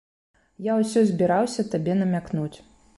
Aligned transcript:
Я 0.69 0.77
ўсё 0.79 1.05
збіраўся 1.11 1.67
табе 1.75 2.01
намякнуць. 2.05 2.55